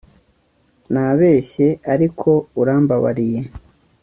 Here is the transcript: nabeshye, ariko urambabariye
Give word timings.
nabeshye, 0.93 1.67
ariko 1.93 2.29
urambabariye 2.61 3.39